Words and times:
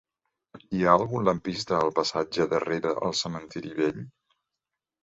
Hi 0.77 0.79
ha 0.85 0.95
algun 0.99 1.27
lampista 1.27 1.75
al 1.81 1.93
passatge 2.01 2.49
de 2.55 2.63
Rere 2.67 2.95
el 3.11 3.15
Cementiri 3.21 3.79
Vell? 3.83 4.07